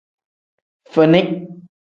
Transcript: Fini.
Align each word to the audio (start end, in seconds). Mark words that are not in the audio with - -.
Fini. 0.95 1.21